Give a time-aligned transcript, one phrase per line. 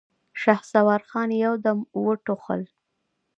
[0.41, 2.61] شهسوار خان يودم وټوخل.